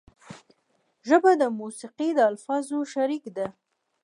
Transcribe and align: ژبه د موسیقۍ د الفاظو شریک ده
ژبه 1.07 1.31
د 1.41 1.43
موسیقۍ 1.59 2.09
د 2.15 2.19
الفاظو 2.31 2.77
شریک 2.93 3.23
ده 3.37 3.47